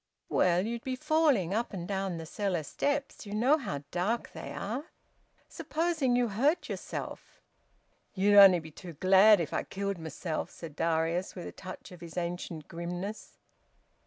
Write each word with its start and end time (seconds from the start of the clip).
"Well, 0.29 0.65
you'd 0.65 0.83
be 0.83 0.95
falling 0.95 1.53
up 1.53 1.73
and 1.73 1.87
down 1.87 2.17
the 2.17 2.25
cellar 2.25 2.63
steps. 2.63 3.27
You 3.27 3.35
know 3.35 3.59
how 3.59 3.83
dark 3.91 4.31
they 4.33 4.51
are. 4.51 4.85
Supposing 5.47 6.15
you 6.15 6.29
hurt 6.29 6.67
yourself?" 6.69 7.39
"Ye'd 8.15 8.33
only 8.35 8.57
be 8.59 8.71
too 8.71 8.93
glad 8.93 9.39
if 9.39 9.53
I 9.53 9.61
killed 9.61 9.97
mysen!" 9.99 10.47
said 10.49 10.75
Darius, 10.75 11.35
with 11.35 11.45
a 11.45 11.51
touch 11.51 11.91
of 11.91 12.01
his 12.01 12.17
ancient 12.17 12.67
grimness. 12.67 13.37